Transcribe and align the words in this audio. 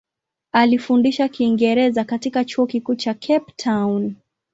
Alifundisha 0.53 1.27
Kiingereza 1.29 2.03
katika 2.03 2.45
Chuo 2.45 2.65
Kikuu 2.65 2.95
cha 2.95 3.13
Cape 3.13 3.53
Town. 3.55 4.15